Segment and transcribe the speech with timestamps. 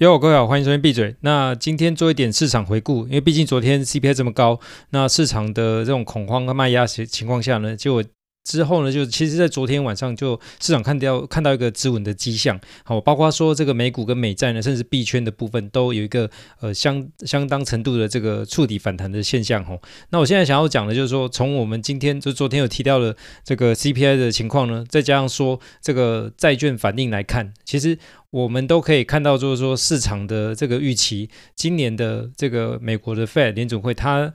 [0.00, 1.14] 哟，各位好，欢迎收听闭嘴。
[1.20, 4.58] 那今天做一点市场回顾，因为毕竟昨天 CPI 这么高，
[4.92, 8.02] 那市场的这种恐慌和卖压情情况下呢，就。
[8.42, 16.28] 之后呢，就其实，在昨天晚上就市场看到看到一个止稳的迹象，好，包括说这个美股跟美债呢，甚至币圈的部分都有一个
[16.60, 19.80] 呃相相当程度的这个触底反弹的现象，吼。
[20.08, 23.14] 那我现在想要讲的就是说，从我们今天就昨天有提到的
[23.44, 27.98] 这个 CPI 的情况呢，再加上说这个债券反应来看，其实
[28.30, 34.32] 我们都可以看到，就是说市场的这个预期，今年的这个美国的 Fed 联总会它。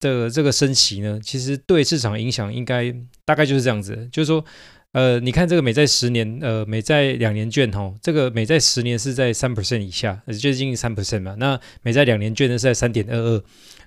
[0.00, 4.44] 的这个升息呢，其实对市场影响应该大概就是这样子，就是说，
[4.92, 13.42] 呃，你看这个美债十年，呃，美债两年券哈，这个美债十年是在三 percent 以下，呃接近三 percent 嘛，那美债两年券呢是在三点二二。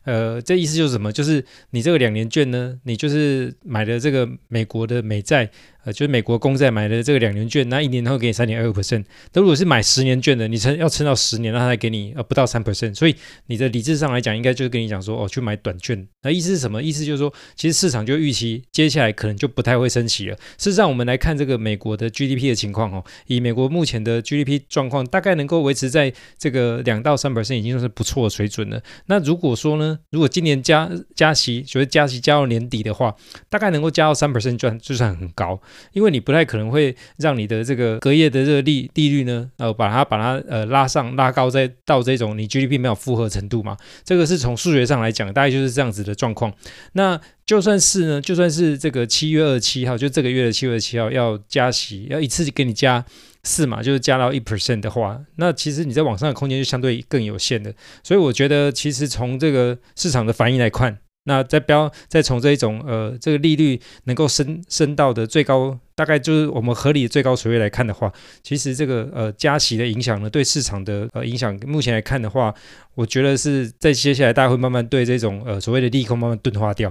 [0.05, 1.12] 呃，这意思就是什么？
[1.12, 5.52] 就是你这个两年券呢，你就是买的这个美国的美债，
[5.91, 9.03] 就是美国公债买的这个两年券，那一年它会给你三点二五 percent。
[9.34, 12.93] 那如果是买十年券的，你撑要撑到十年，那它才给你呃不到三 percent。
[12.95, 13.16] 所以
[13.47, 16.08] 你的理智上来讲，应该就是跟你讲说，哦，去买短券。
[16.22, 16.81] 那意思是什么？
[16.81, 20.36] 意思就是说，其实市场就预期接下来可能就不太会升息了。
[20.58, 28.81] 事实上，我们来看这个美国的 GDP 的情况哦，以美国目前的 GDP 状况，大概能够维持在这个两到三 percent，已经算是不错的水准了。
[29.05, 29.97] 那如果说呢？
[30.11, 33.16] 如果今年加加息，就是加息加到年底的话，
[33.49, 35.59] 大概能够加到三 percent，就算就算很高，
[35.94, 46.53] 因为你不太可能会让你的这个隔夜的这个利利率呢，呃，把它把它呃拉上拉高，再到这种你 GDP 没有负荷程度嘛，这个是从数学上来讲，大概就是这样子的状况。
[46.94, 53.05] 那就算是呢，就算是这个七月二十七号，就这个月的七月二十七号要加息，要一次给你加。
[53.41, 57.73] 四嘛，就是加到一 percent 的话，那其实你在往上的空间就相对更有限的。
[58.03, 65.80] 所以我觉得，其实从这个市场的反应来看，那再标再从这一种呃这个利率能够升升到的最高。
[66.00, 68.09] 大概就是我们合理的最高水位来看的话，
[68.42, 72.55] 其实这个呃加息的影响呢，对市场的呃影响，目前来看的话，
[72.95, 76.89] 我觉得是在接下来大家会慢慢对这种呃所谓的利空慢慢钝化掉。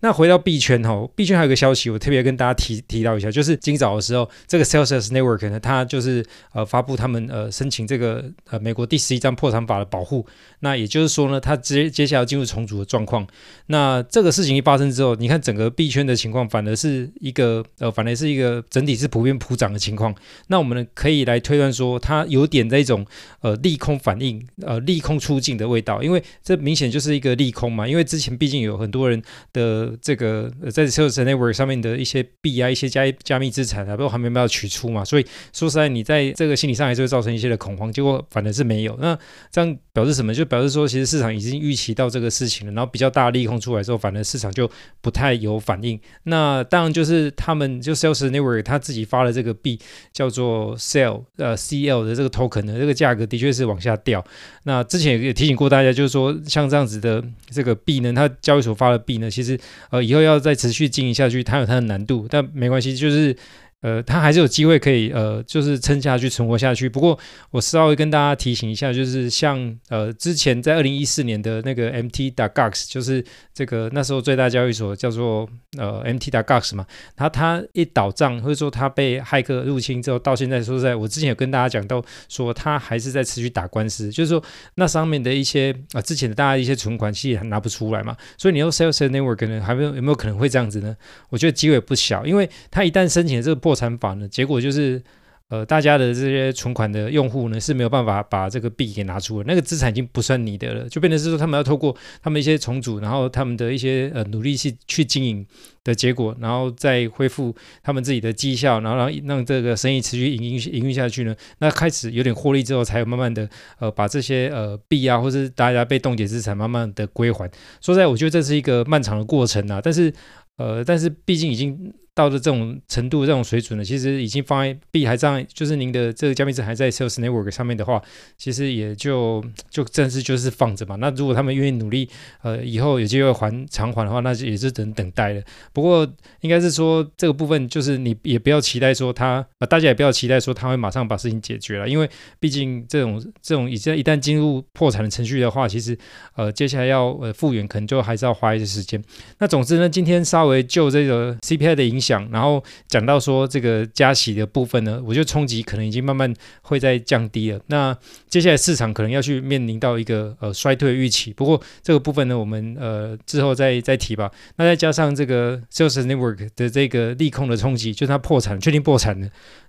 [0.00, 10.26] 那回到币圈哈，币圈还有个消息，我特别跟大家提提到一下，就是今早的时候，这个 celsus Network 呢，它就是呃发布他们呃申请这个呃美国第十一张破产法的保护。
[10.60, 13.24] 那也就是说呢，它接接下来进入重组的状况。
[13.66, 18.47] 那这个事情一发生之后，你看整个币圈的情况，反而是一个呃，反而是一个。
[18.48, 20.14] 呃，整体是普遍普涨的情况，
[20.46, 23.04] 那我们可以来推断说，它有点这种
[23.40, 27.86] 呃利空反应，呃利空出尽的味道，因为这明显就是一个利空嘛。
[27.86, 29.22] 因为之前毕竟有很多人
[29.52, 37.92] 的这个在 Celsius Network 上面的一些币啊，一些加加密资产啊，都还没有办法取出嘛，所以说实在你在这个心理上还是会造成一些的恐慌。
[37.92, 39.18] 结果反而是没有，那
[39.50, 40.32] 这样表示什么？
[40.32, 44.70] 就表示说，其实市场已经预期到这个事情了，然后比较大的利空出来之后，反而市场就
[45.00, 46.00] 不太有反应。
[46.24, 48.30] 那当然就是他们就 Celsius
[48.62, 49.78] 他自己发的这个币
[50.12, 54.24] 叫做 CEL 呃 CL 的这个 token 呢，这个价格的确是往下掉。
[54.64, 59.58] 那之前也提醒过大家，就是说像这样子的这个币呢，它交易所发的币呢，其实
[59.90, 63.36] 呃以后要再持续经营下去，它有它的难度，但没关系，就是。
[63.80, 66.88] 呃，它还是有机会可以呃，就是撑下去、存活下去。
[66.88, 67.16] 不过
[67.52, 73.24] 我稍微跟大家提醒一下，就是像呃之前在二零一四年的那个 Mt.Gox，就是
[73.54, 76.84] 这个那时候最大交易所叫做呃 Mt.Gox 嘛，
[77.14, 84.42] 然后它一倒账或者说它被骇客入侵之后，到现在说实在，我之前有跟大家讲到说它还是在持续打官司，就是说
[84.74, 90.96] 那上面的一些啊、呃、之前的大家一些存款其实还拿不出来嘛，所以你用 Sales Network 可能还没有有没有可能会这样子呢？
[91.28, 93.67] 我觉得机会不小，因为它一旦申请了这个。
[93.68, 95.02] 破产法呢，结果就是，
[95.50, 105.46] 呃，大家的这些存款的用户呢是没有办法把这个币给拿出来，那个资产已经不算你的了，就变成是说他们要透过他们一些重组，然后他们的一些呃努力去去经营
[105.84, 113.46] 的结果，然后再恢复他们自己的绩效，然后让让这个生意持续营运营运下去呢，那开始有点获利之后，才有慢慢的
[113.80, 117.50] 呃把这些呃币啊，或是大家被冻结资产慢慢的归还。
[117.82, 120.10] 说实在，我觉得这是一个漫长的过程啊，但是
[120.56, 121.92] 呃，但是毕竟已经。
[122.18, 128.02] 到了这种程度、这种水准呢，其实已经放在币还在，就是您的这个加密资还在 Celsius Network 上面的话，
[128.36, 130.96] 其实也就就正式就是放着嘛。
[130.96, 132.10] 那如果他们愿意努力，
[132.42, 135.40] 呃，以后有机会还偿还的话，那就也是等等待了。
[135.72, 136.04] 不过
[136.40, 142.10] 应该是说这个部分，就是你也不要期待说他，呃，大家也不要期待说他会马上把事情解决了，因为
[142.40, 145.96] 毕竟这种这种已经一旦进入破产的程序的话，其实
[146.34, 149.00] 呃接下来要呃复原，可能就还是要花一些时间。
[149.38, 152.07] 那总之呢，今天稍微就这个 CPI 的影响。
[152.08, 156.32] 讲，然后讲到说这个加息的部分呢，我觉得冲击可能已经慢慢
[156.62, 157.60] 会在降低了。
[157.66, 157.94] 那
[158.28, 164.30] 接下来市场可能要去面临到一个呃衰退预期，不过这个部分呢，我们呃之后再再提吧。
[164.56, 169.28] 那再加上这个 Sales Network 的这个利空的冲击，就是它破产，确定破产了。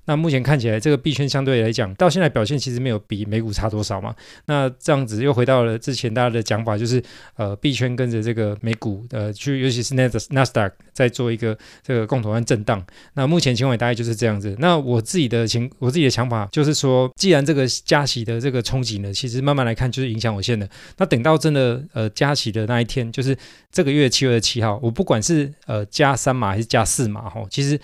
[0.10, 4.16] 那目前看起来，这个币圈相对来讲，到现在表现其实没有比美股差多少嘛。
[4.48, 7.00] 那这样子又回到了之前大家的讲法，就是
[7.36, 12.84] 呃，币圈跟着这个美股呃去，尤其是纳斯纳斯达克在做一个这个共同的震荡。
[13.14, 14.56] 那目前情况大概就是这样子。
[14.58, 20.68] 那我自己的情，我自己的想法就是说，既然这个加息的这个冲击呢，其实慢慢来看就是影响有限的。
[20.98, 23.38] 那等到真的呃加息的那一天，就是
[23.72, 27.80] 这个月七月七号，我不管是呃加三码还是加四码哈，其实。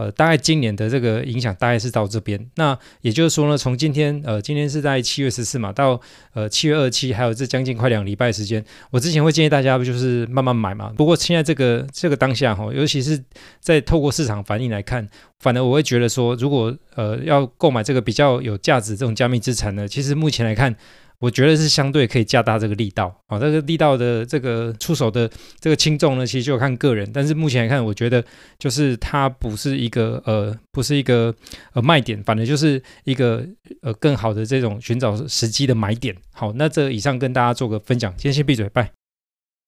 [0.00, 2.40] 呃，大概今年的这个影响大概是到这边。
[2.54, 6.00] 那也就是说呢，从今天呃，今天是在七月十四嘛，到
[6.32, 8.64] 呃七月二七，还有这将近快两礼拜时间。
[8.90, 10.90] 我之前会建议大家不就是慢慢买嘛。
[10.96, 13.22] 不过现在这个这个当下哈，尤其是
[13.60, 15.06] 在透过市场反应来看，
[15.38, 20.74] 反而我会觉得说，如果呃要购买这个比较有价值这种加密资产呢，其实目前来看。
[21.20, 25.30] 我觉得是相对可以加大这个力道啊，这个力道的这个出手的
[25.60, 27.08] 这个轻重呢，其实就看个人。
[27.12, 28.24] 但是目前来看，我觉得
[28.58, 31.34] 就是它不是一个呃，不是一个
[31.74, 33.46] 呃卖点，反正就是一个
[33.82, 36.16] 呃更好的这种寻找时机的买点。
[36.32, 38.99] 好，那这以上跟大家做个分享，今天先闭嘴，拜。